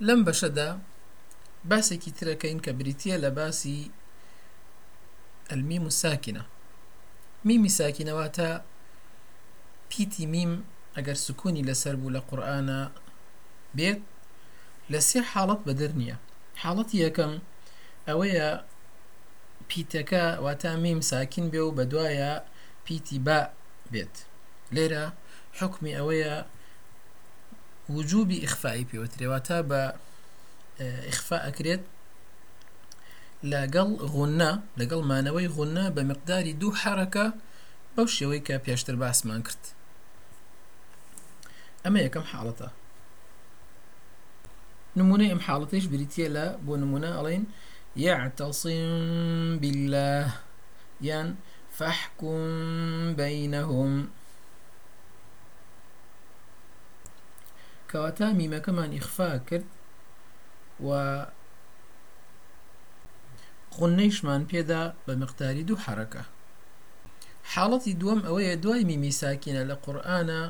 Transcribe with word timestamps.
لەم 0.00 0.20
بەشەدا 0.26 0.68
باسێکی 1.70 2.12
ترەکەین 2.18 2.58
کە 2.64 2.72
بریتە 2.78 3.16
لە 3.24 3.30
باسی 3.38 3.90
ئەلمیم 5.50 5.84
و 5.86 5.90
ساکینە. 6.02 6.44
میمی 7.46 7.70
ساکینەواتە 7.78 8.50
پیتی 9.90 10.26
میم 10.32 10.52
ئەگەر 10.96 11.16
سکوونی 11.26 11.66
لەسەر 11.68 11.94
بوو 12.00 12.14
لە 12.16 12.20
قورآانە 12.28 12.80
بێت 13.76 14.00
لە 14.92 15.00
سێ 15.08 15.20
حاڵەت 15.30 15.60
بەدەر 15.68 15.92
نییە. 16.00 16.16
حاڵەتی 16.62 16.98
یەکەم 17.04 17.32
ئەوەیە 18.08 18.48
پیتەکە 19.68 20.24
واتە 20.44 20.70
میم 20.84 21.00
ساکین 21.10 21.46
بێ 21.52 21.60
و 21.64 21.76
بە 21.76 21.84
دوایە 21.92 22.32
پیتی 22.84 23.18
با 23.26 23.40
بێت. 23.92 24.14
لێرە 24.74 25.04
حکمی 25.58 25.92
ئەوەیە 25.98 26.34
وجوبی 27.90 28.36
ئیخفایی 28.44 28.86
پێوەترێواتە 28.90 29.58
بە 29.70 29.82
ئیخفا 31.08 31.38
ئەکرێت 31.46 31.82
لەگەڵ 33.52 33.88
غوننا 34.12 34.52
لەگەڵ 34.80 35.00
مانەوەی 35.10 35.48
غوننا 35.56 35.86
بە 35.96 36.02
مقداری 36.10 36.52
دوو 36.60 36.78
حرەکە 36.82 37.26
بەو 37.94 38.06
شێوەی 38.16 38.42
کە 38.46 38.54
پێشتر 38.66 38.96
باسمان 39.02 39.40
کرد 39.46 39.62
ئەمە 41.84 42.00
یەکەم 42.06 42.24
حاڵەتە 42.32 42.68
نمونەی 44.98 45.30
ئەم 45.32 45.40
حاڵەتەش 45.46 45.84
بریتە 45.92 46.26
لە 46.36 46.46
بۆ 46.66 46.74
نمونە 46.82 47.10
ئەڵێن 47.16 47.44
يعتصم 47.96 49.58
بالله 49.60 50.26
یان 51.00 51.28
فاحكم 51.78 52.38
بينهم. 53.14 54.08
کەواتە 57.90 58.26
میمەکەمان 58.40 58.90
ئیخفا 58.96 59.30
کرد 59.48 59.68
و 60.86 60.90
خونەیشمان 63.74 64.42
پێدا 64.50 64.82
بە 65.06 65.12
مقداری 65.22 65.64
دوو 65.68 65.82
حرەکە 65.84 66.24
حاڵەتی 67.52 67.92
دووەم 68.00 68.20
ئەوەیە 68.26 68.54
دوای 68.62 68.84
میمی 68.90 69.12
ساکینە 69.20 69.62
لە 69.70 69.76
قورآانە 69.84 70.42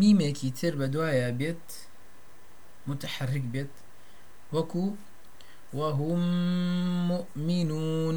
میمێکی 0.00 0.50
تر 0.58 0.72
بە 0.80 0.86
دوایە 0.94 1.30
بێت 1.40 1.66
وەکو 4.54 4.86
وهم 5.78 6.22
مؤمنون 7.12 8.16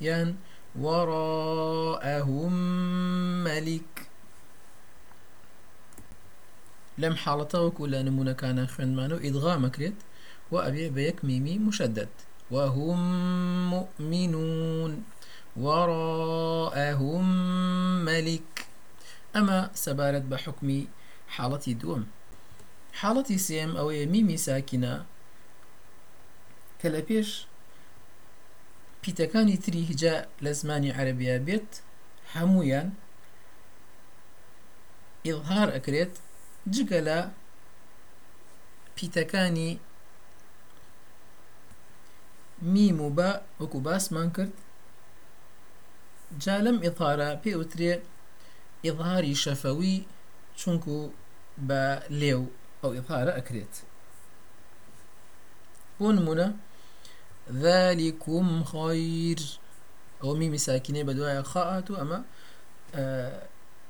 یان 0.00 0.28
وراءهم 0.84 2.54
ملك. 3.44 4.11
لەم 7.02 7.14
حاڵەتە 7.22 7.58
وەکو 7.64 7.84
لە 7.92 7.98
نمونونەکانە 8.08 8.64
خوێنمان 8.72 9.10
و 9.12 9.22
ئیدغامەکرێت 9.24 9.98
و 10.52 10.54
ئەبێ 10.64 10.86
مشدد. 11.66 12.12
وهم 12.54 13.00
مؤمنون 13.74 14.92
وراءهم 15.64 17.26
ملك. 18.08 18.52
ئەمە 19.34 19.58
سەبارەت 19.84 20.24
بە 20.30 20.36
حکمی 20.44 20.80
حاڵەتی 21.34 21.74
دووەم 21.80 22.04
حاڵەتی 23.00 23.38
سێم 23.46 23.72
ئەوەیە 23.78 24.06
میمی 24.12 24.38
ساکینە 24.46 24.94
کە 26.80 26.88
لە 26.94 27.00
پێش 27.08 27.28
پیتەکانی 29.02 29.60
تری 29.64 29.82
هجا 29.90 30.14
لە 30.44 30.52
زمانی 30.60 30.94
عەربیا 30.98 31.36
جگە 36.70 37.00
لە 37.08 37.18
پیتەکانی 38.96 39.70
میم 42.72 43.00
و 43.00 43.10
بە 43.16 43.30
وەکو 43.60 43.78
باسمان 43.86 44.28
کرد. 44.36 44.54
جا 46.42 46.56
لەم 46.64 46.78
ئیظهارە 46.84 47.28
پێوترێ 47.42 47.92
ئیظهاری 48.84 49.34
شەفەوی 49.44 49.98
چونکو 50.60 50.96
بە 51.68 51.82
لێو 52.20 52.42
ئەو 52.82 52.90
ئیظهارە 52.96 53.32
ئەکرێت. 53.38 53.74
بۆ 55.98 56.08
نمونە 56.16 56.48
ذلكم 57.64 58.46
خير 58.72 59.40
ئەو 60.22 60.32
میمی 60.40 60.58
ساکینەی 60.66 61.04
بە 61.08 61.12
دوایە 61.18 61.42
ئەمە 62.00 62.18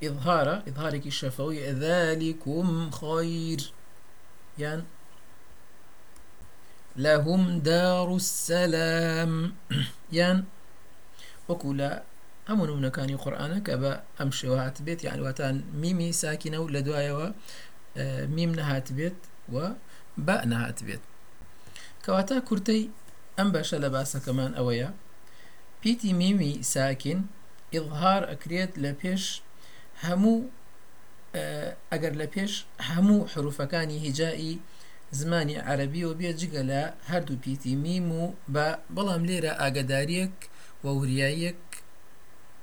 إظهار 0.04 0.62
إظهارك 0.68 1.06
الشفوي 1.06 1.70
ذلكم 1.70 2.90
خير. 2.90 3.72
يعني 4.58 4.82
لهم 6.96 7.58
دار 7.58 8.16
السلام. 8.16 9.54
يعني 10.12 10.44
وكلا 11.48 12.02
أمون 12.50 12.82
من 12.82 12.88
كان 12.88 13.16
قرآنك 13.16 13.70
أبا 13.70 14.02
أمشي 14.20 14.48
وهات 14.48 14.82
بيت 14.82 15.04
يعني 15.04 15.20
واتان 15.20 15.64
ميمي 15.74 16.12
ساكنة 16.12 16.58
ولا 16.58 16.80
دوايا 16.80 17.34
ميم 18.26 18.52
نهات 18.52 18.92
بيت 18.92 19.16
وباء 19.52 20.46
نهات 20.46 20.84
بيت. 20.84 21.00
كواتا 22.04 22.38
كرتي 22.38 22.90
أم 23.40 23.52
باشا 23.52 23.76
لباسا 23.76 24.19
كمان 24.19 24.54
أويا. 24.54 24.94
بيتي 25.82 26.12
ميمي 26.12 26.62
ساكن 26.62 27.22
إظهار 27.74 28.32
أكريت 28.32 28.78
لبيش 28.78 29.42
هەموو 30.06 30.36
ئەگەر 31.92 32.14
لە 32.20 32.26
پێش 32.34 32.52
هەموو 32.90 33.28
حروفەکانی 33.32 34.02
هیجایی 34.06 34.54
زمانی 35.20 35.56
عەربی 35.68 36.02
و 36.04 36.12
بێ 36.20 36.30
جگە 36.40 36.62
لە 36.70 36.82
هەردوو 37.10 37.40
پیتی 37.44 37.74
میم 37.84 38.08
و 38.20 38.24
بە 38.54 38.66
بەڵام 38.94 39.22
لێرە 39.28 39.52
ئاگداریەک 39.60 40.36
و 40.84 40.86
وریایەک 41.00 41.62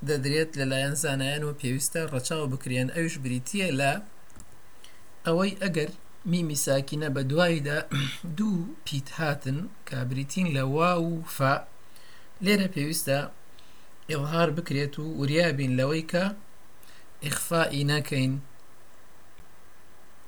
دەدرێت 0.08 0.50
لەلایەن 0.58 0.94
زانایان 1.02 1.42
و 1.44 1.56
پێویستە 1.60 2.00
ڕەچاو 2.12 2.50
بکرێن. 2.52 2.88
ئەوش 2.96 3.14
بریتە 3.24 3.68
لە 3.80 3.92
ئەوەی 5.26 5.58
ئەگەر 5.62 5.90
میمی 6.30 6.58
ساکینە 6.66 7.08
بە 7.16 7.22
دوایدا 7.30 7.78
دوو 8.36 8.58
پیت 8.84 9.08
هاتن 9.18 9.58
کە 9.88 9.98
بریتین 10.10 10.46
لە 10.56 10.64
وا 10.74 10.92
و 11.06 11.10
فا 11.36 11.52
لێرە 12.44 12.68
پێویستە 12.74 13.18
ئێڵهار 14.10 14.48
بکرێت 14.56 14.94
و 14.98 15.04
وریابین 15.20 15.72
لەوەی 15.78 16.04
کە 16.12 16.24
ئیخفائی 17.24 17.84
ناکەین 17.92 18.32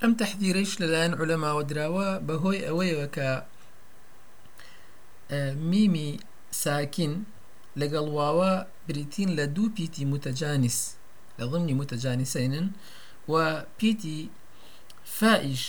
ئەم 0.01 0.13
تەحدیرەش 0.21 0.71
لەلایەن 0.83 1.13
عولەماوە 1.21 1.63
دراوە 1.71 2.09
بەهۆی 2.27 2.65
ئەوەیەوە 2.67 3.07
کە 3.17 3.29
میمی 5.71 6.11
ساکین 6.63 7.13
لەگەڵ 7.81 8.07
واوە 8.17 8.53
بریتین 8.87 9.31
لە 9.39 9.45
دوو 9.57 9.69
پیتی 9.77 10.05
متەجانیس 10.13 10.79
لە 11.39 11.45
و 13.33 13.35
پیتی 13.79 14.31
فائش 15.19 15.63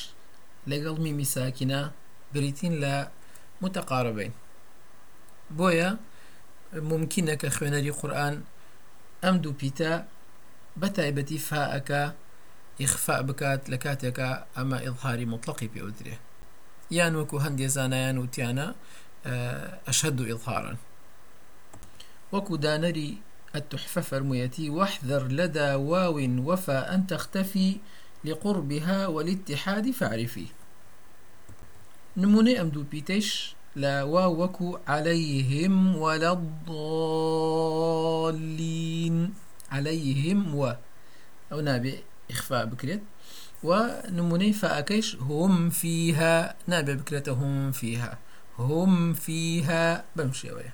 لەگەڵ 0.72 0.96
میمی 1.06 1.28
ساکینە 1.36 1.82
بریتین 2.34 2.74
لە 2.84 2.96
متەقاربین 3.62 4.34
بۆیە 5.58 5.90
ممکنە 6.92 7.36
کە 7.42 7.50
خوێنەری 7.56 7.92
قورآن 8.00 8.36
ئەم 9.24 9.36
دوو 9.44 9.54
بەتایبەتی 10.82 11.40
فائەکە 11.50 12.04
ئیخفا 12.82 13.18
بکات 13.28 13.62
لە 13.72 13.78
کاتێکە 13.84 14.30
ئەمە 14.56 14.78
ئڵهاری 14.86 15.32
مطلقی 15.34 15.70
پێوترێ 15.74 16.16
یان 16.98 17.14
وەکو 17.20 17.38
هەندێ 17.46 17.68
زانایان 17.76 18.18
وتیانە 18.24 18.68
ئەشهد 19.88 20.16
و 20.20 20.30
ئڵهارن 20.32 20.78
وەکو 22.34 22.54
دانەری 22.66 23.12
التحفة 23.56 24.02
فرميتي 24.02 24.70
واحذر 24.70 25.28
لدى 25.28 25.74
واو 25.74 26.20
وفى 26.50 26.86
أن 26.94 27.08
تختفي 27.08 27.78
لقربها 28.26 29.08
والاتحاد 29.08 29.92
فاعرفي. 29.92 30.46
نموني 32.18 32.62
أمدو 32.62 32.84
بيتش 32.84 33.56
لا 33.76 34.04
واو 34.04 34.44
وكو 34.44 34.78
عليهم 34.88 35.96
ولا 35.96 36.32
الضالين. 36.32 37.04
عليهم 39.74 40.56
و 40.56 40.76
أو 41.52 41.60
إخفاء 42.32 42.66
بكريت 42.66 43.04
ونموني 43.64 44.54
فأكيش 44.54 45.16
هم 45.16 45.70
فيها. 45.70 46.56
نابي 46.68 46.96
بكريت 46.96 47.30
هم 47.30 47.72
فيها. 47.72 48.18
هم 48.60 49.14
فيها. 49.14 50.06
بمشي 50.16 50.52
ويا. 50.52 50.74